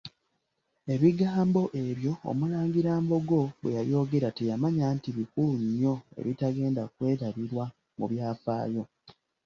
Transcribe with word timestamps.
Ebigambo 0.93 1.61
ebyo 1.83 2.13
Omulangira 2.29 2.91
Mbogo 3.03 3.41
bwe 3.61 3.75
yabyogera 3.77 4.29
teyamanya 4.37 4.85
nti 4.95 5.09
bikulu 5.17 5.53
nnyo 5.67 5.93
ebitagenda 6.19 6.83
kwerabirwa 6.95 7.65
mu 7.97 8.05
byafaayo. 8.11 8.83